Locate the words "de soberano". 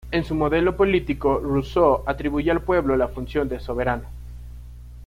3.49-4.07